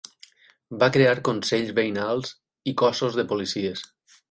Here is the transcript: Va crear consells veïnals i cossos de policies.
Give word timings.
Va 0.83 0.87
crear 0.95 1.19
consells 1.27 1.69
veïnals 1.81 2.33
i 2.73 2.75
cossos 2.85 3.21
de 3.21 3.29
policies. 3.35 3.89